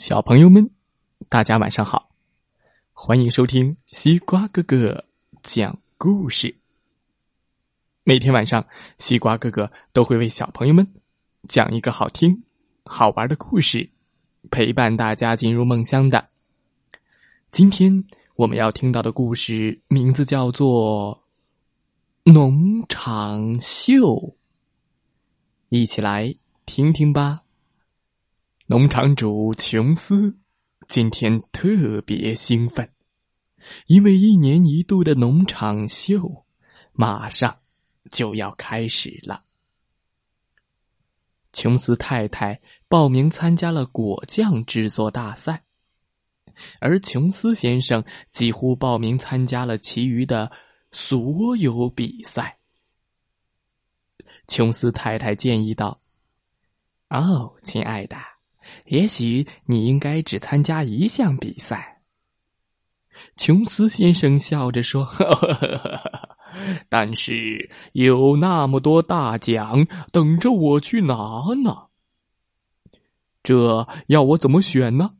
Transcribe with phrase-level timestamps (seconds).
[0.00, 0.70] 小朋友们，
[1.28, 2.08] 大家晚上好！
[2.94, 5.04] 欢迎收听西瓜哥哥
[5.42, 6.56] 讲故事。
[8.02, 8.66] 每天晚上，
[8.96, 10.90] 西瓜哥哥都会为小朋友们
[11.48, 12.44] 讲一个好听、
[12.82, 13.90] 好玩的故事，
[14.50, 16.30] 陪伴大家进入梦乡的。
[17.52, 18.02] 今天
[18.36, 21.22] 我们要听到的故事名字叫做
[22.32, 23.98] 《农场秀》，
[25.68, 27.42] 一起来听听吧。
[28.70, 30.38] 农场主琼斯
[30.86, 32.88] 今天特别兴奋，
[33.88, 36.46] 因为一年一度的农场秀
[36.92, 37.58] 马上
[38.12, 39.42] 就要开始了。
[41.52, 45.64] 琼斯太太报名参加了果酱制作大赛，
[46.78, 50.52] 而琼斯先生几乎报名参加了其余的
[50.92, 52.60] 所有比赛。
[54.46, 56.00] 琼斯太太建议道
[57.10, 58.16] ：“哦，亲爱的。”
[58.86, 62.02] 也许你应该只参加一项比赛。
[63.36, 65.06] 琼斯先生笑着说
[66.88, 71.14] ：“但是有那么多大奖等着我去拿
[71.62, 71.88] 呢，
[73.42, 75.16] 这要我怎么选呢？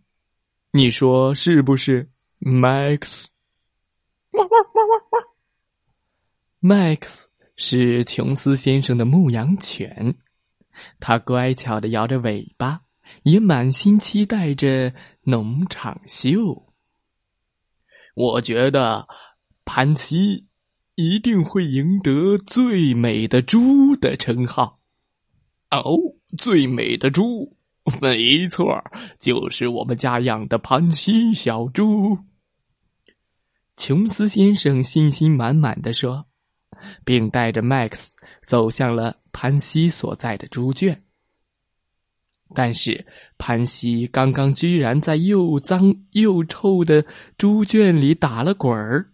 [0.73, 3.27] 你说是不是，Max？”
[6.63, 7.27] Max
[7.57, 10.15] 是琼斯先生的牧羊犬，
[11.01, 12.83] 它乖巧的摇着尾巴。
[13.23, 16.73] 也满心期待着农场秀。
[18.15, 19.07] 我觉得
[19.65, 20.47] 潘西
[20.95, 24.81] 一定会赢得最美的猪的称号。
[25.71, 25.97] 哦，
[26.37, 27.57] 最美的猪，
[28.01, 28.83] 没错，
[29.19, 32.19] 就是我们家养的潘西小猪。
[33.77, 36.27] 琼斯先生信心满满的说，
[37.05, 41.03] 并带着 Max 走向了潘西所在的猪圈。
[42.55, 43.07] 但是
[43.39, 47.05] 潘西刚刚居然在又脏又臭的
[47.39, 49.13] 猪圈里打了滚儿，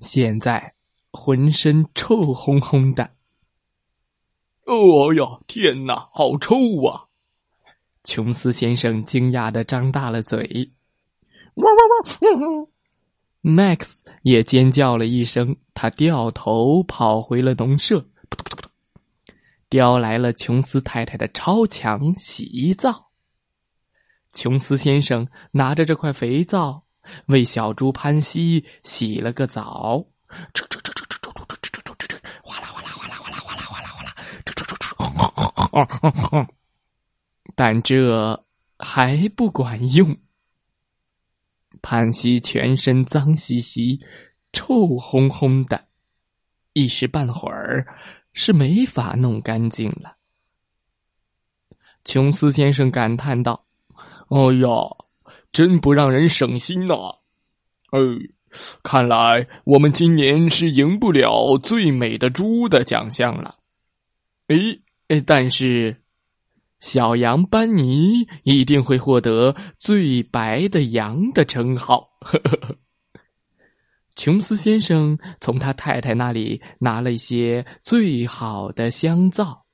[0.00, 0.74] 现在
[1.12, 3.10] 浑身臭烘烘的。
[4.64, 6.54] 哦呀，天哪，好臭
[6.84, 7.06] 啊！
[8.04, 10.72] 琼斯先生惊讶的张大了嘴。
[13.42, 18.06] Max 也尖叫了一声，他掉头跑回了农舍。
[19.68, 23.10] 叼来了琼斯太太的超强洗衣皂。
[24.32, 26.84] 琼斯先生拿着这块肥皂，
[27.26, 30.04] 为小猪潘西洗了个澡。
[32.42, 33.88] 哗啦哗啦哗啦哗啦哗啦哗啦
[36.10, 36.48] 哗啦，
[37.54, 38.44] 但这
[38.78, 40.16] 还不管用。
[41.80, 44.00] 潘西全身脏兮兮、
[44.52, 45.86] 臭烘烘的，
[46.72, 47.86] 一时半会儿
[48.38, 50.14] 是没法弄干净了。
[52.04, 53.64] 琼斯先生感叹道
[54.30, 54.68] ：“哎呀，
[55.50, 56.94] 真不让人省心呐！
[57.90, 57.98] 哎，
[58.84, 63.56] 看来我们今年是赢不了最美的猪的奖项了。
[64.46, 64.56] 哎
[65.08, 66.00] 哎，但是
[66.78, 72.76] 小羊班尼一定会获得最白的羊的称号。”呵呵呵。
[74.18, 79.64] 琼斯先生从他太太那里拿了一些最好的香皂，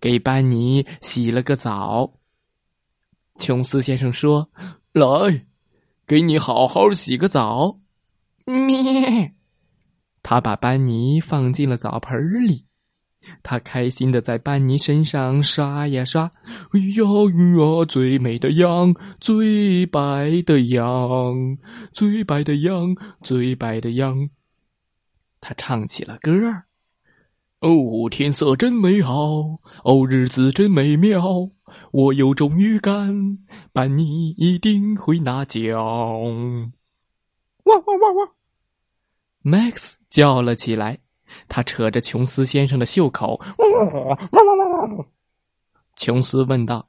[0.00, 2.10] 给班尼洗了个澡。
[3.38, 4.50] 琼斯先生说
[4.92, 5.44] ：“来，
[6.06, 7.78] 给你好好洗个澡。”
[8.46, 9.34] 咩，
[10.22, 12.64] 他把班尼放进了澡盆里。
[13.42, 16.30] 他开心的在班尼身上刷呀刷，
[16.72, 17.04] 哎呀
[17.56, 17.84] 呀！
[17.86, 21.58] 最美的羊，最白的羊，
[21.92, 24.30] 最白的羊，最白的羊。
[25.40, 26.64] 他唱起了歌儿。
[27.60, 31.50] 哦，天色真美好，哦，日子真美妙。
[31.92, 33.38] 我有种预感，
[33.72, 35.70] 班尼一定会拿奖。
[37.64, 38.32] 哇哇哇哇
[39.44, 41.00] ！Max 叫了起来。
[41.48, 43.40] 他扯着琼斯先生的袖口，
[45.96, 46.88] 琼斯问道：“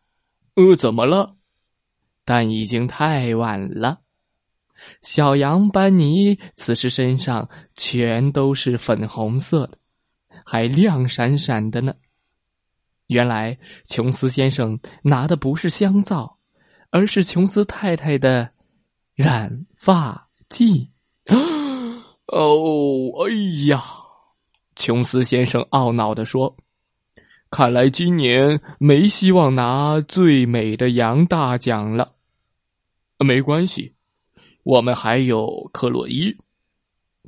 [0.55, 1.35] 呃，怎么了？”
[2.23, 4.01] 但已经太晚了。
[5.01, 9.77] 小羊班尼此时身上全都是粉红色的，
[10.45, 11.93] 还亮闪闪的呢。
[13.07, 16.37] 原来琼斯先生拿的不是香皂，
[16.89, 18.51] 而是琼斯太太的
[19.13, 20.89] 染发剂。
[22.27, 23.33] 哦，哎
[23.67, 23.83] 呀！
[24.81, 26.57] 琼斯先生懊恼地说
[27.51, 32.15] ：“看来今年没希望拿最美的羊大奖了。
[33.19, 33.93] 没关系，
[34.63, 36.35] 我们还有克洛伊，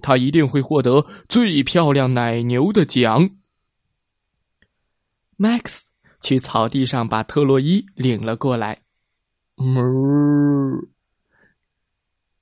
[0.02, 3.30] 他一定会获得最漂亮奶牛的奖。”
[5.38, 5.90] Max
[6.22, 8.82] 去草地上把特洛伊领了过来。
[9.58, 10.88] 哞！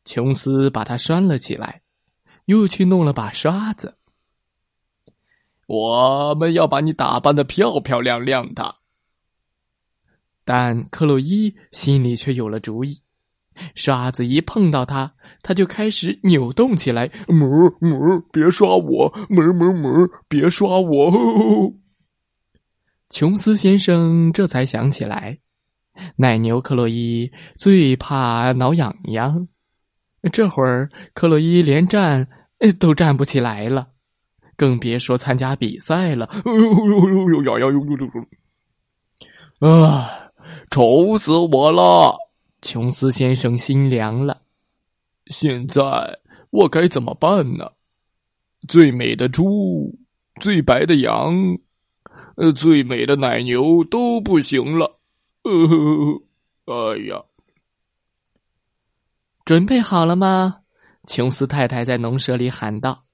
[0.05, 1.81] 琼斯把他拴了起来，
[2.45, 3.97] 又去弄了把刷子。
[5.71, 8.75] 我们要把你打扮的漂漂亮亮的。
[10.43, 13.01] 但克洛伊心里却有了主意，
[13.73, 17.07] 刷子一碰到他，他就开始扭动起来。
[17.27, 19.09] 哞哞，别刷我！
[19.29, 21.73] 哞哞哞，别刷我！
[23.09, 25.39] 琼斯先生这才想起来。
[26.17, 29.47] 奶牛克洛伊最怕挠痒痒，
[30.33, 32.27] 这会儿克洛伊连站
[32.77, 33.87] 都站不起来了，
[34.61, 36.27] 更别说参加比赛了。
[36.27, 37.97] 哎呦呦呦呦痒痒呦呦
[39.59, 39.67] 呦！
[39.67, 40.29] 啊，
[40.69, 42.15] 愁死我了！
[42.61, 44.43] 琼斯先生心凉了。
[45.25, 45.81] 现在
[46.51, 47.71] 我该怎么办呢？
[48.67, 49.97] 最美的猪，
[50.39, 51.33] 最白的羊，
[52.35, 54.99] 呃，最美的奶牛都不行了。
[55.41, 55.51] 呃，
[56.65, 57.23] 哎呀，
[59.43, 60.59] 准备好了吗？
[61.07, 63.05] 琼斯太太在农舍里喊道：“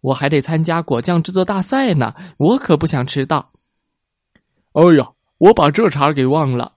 [0.00, 3.52] 我还得参加果酱制作大赛呢，我可不想迟到。”
[4.72, 6.74] 哎呀，我把这茬给忘了。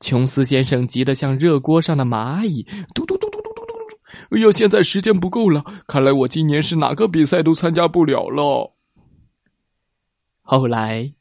[0.00, 2.62] 琼斯先生急得像热锅上的蚂蚁，
[2.94, 4.36] 嘟嘟嘟嘟嘟嘟嘟嘟！
[4.36, 8.74] 哎呀，现在时间不够了，看来我今年是哪个比赛都参加不了了。
[10.42, 11.14] 后来，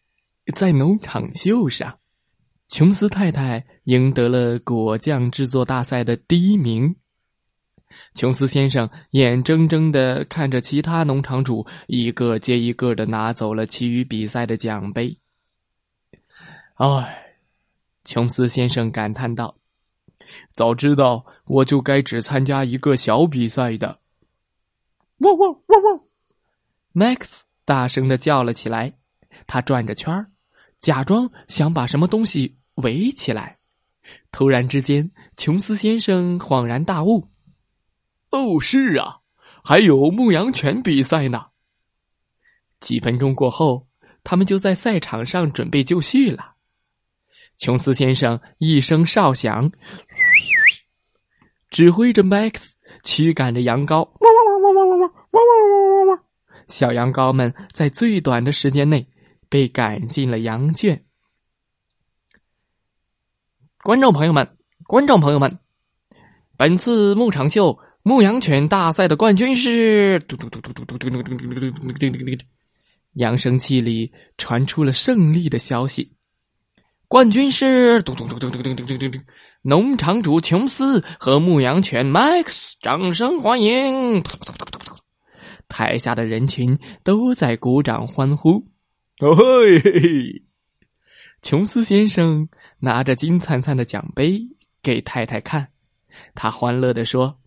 [0.55, 1.97] 在农场秀上。
[2.67, 6.95] 琼斯太太赢得了果酱制作大赛的第一名。
[8.13, 15.17] 琼斯先生眼睁睁的看着其他农场主一个接一个的拿走了其余比赛的奖杯。
[16.75, 17.35] 唉，
[18.03, 19.55] 琼斯先生感叹道
[20.51, 23.99] ：“早知道我就该只参加一个小比赛的。”
[25.19, 26.01] 汪汪汪汪
[26.93, 28.93] ！Max 大声的叫了起来，
[29.45, 30.31] 他转着圈儿，
[30.79, 32.57] 假装想把什么东西。
[32.75, 33.59] 围起来！
[34.31, 37.27] 突然之间，琼斯先生恍然大悟
[38.31, 39.19] ：“哦，是啊，
[39.63, 41.47] 还有牧羊犬比赛呢。”
[42.81, 43.87] 几分钟过后，
[44.23, 46.55] 他们就在赛场上准备就绪了。
[47.57, 49.71] 琼斯先生一声哨响，
[51.69, 52.73] 指挥着 Max
[53.03, 56.23] 驱赶着羊羔，汪汪汪汪汪汪汪汪汪汪汪！
[56.67, 59.07] 小羊羔们在最短的时间内
[59.47, 61.05] 被赶进了羊圈。
[63.83, 64.57] 观众朋友们，
[64.87, 65.59] 观众朋友们，
[66.57, 72.45] 本次牧场秀牧羊犬大赛的冠军是嘟嘟嘟嘟嘟嘟嘟嘟嘟嘟嘟嘟嘟嘟，
[73.13, 76.11] 扬声器里传出了胜利的消息。
[77.07, 79.19] 冠军是嘟嘟嘟嘟嘟嘟嘟嘟嘟，
[79.61, 84.23] 农场主琼斯和牧羊犬 Max，掌声欢迎！
[85.67, 88.67] 台下的人群都在鼓掌欢呼。
[89.19, 90.43] 哦嘿，
[91.41, 92.49] 琼斯先生。
[92.83, 94.41] 拿着金灿灿的奖杯
[94.81, 95.67] 给太太看，
[96.33, 97.37] 他欢乐的说：“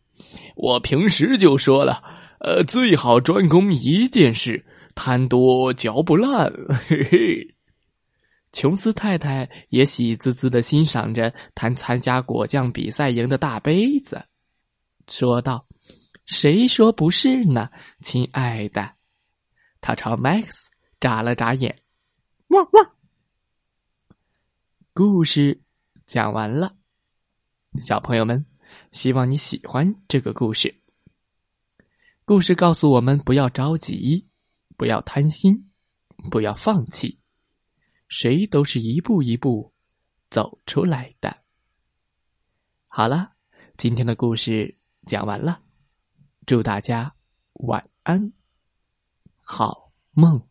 [0.56, 2.02] 我平时就说了，
[2.40, 4.64] 呃，最好专攻一件事，
[4.94, 6.52] 贪多嚼不烂。
[6.88, 7.54] ”嘿嘿，
[8.52, 14.24] 琼斯太太也喜滋滋的欣赏着他参加果酱比赛赢的大杯子，
[15.08, 15.66] 说道
[16.26, 17.68] ：“谁说不是呢，
[18.00, 18.92] 亲爱的？”
[19.80, 20.66] 他朝 Max
[21.00, 21.76] 眨了眨眼，
[22.48, 22.90] 汪汪。
[24.94, 25.60] 故事
[26.06, 26.76] 讲完了，
[27.80, 28.46] 小朋友们，
[28.94, 30.80] 希望你喜欢这个故事。
[32.24, 34.28] 故事告诉我们：不要着急，
[34.76, 35.68] 不要贪心，
[36.30, 37.18] 不要放弃，
[38.06, 39.72] 谁都是一步一步
[40.30, 41.42] 走出来的。
[42.86, 43.32] 好了，
[43.76, 45.60] 今天的故事讲完了，
[46.46, 47.16] 祝大家
[47.54, 48.32] 晚安，
[49.40, 50.46] 好梦。